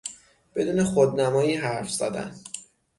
[0.55, 2.33] بدون خودنمایی حرف زدن